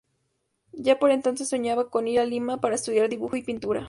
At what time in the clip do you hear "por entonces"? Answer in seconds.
0.97-1.47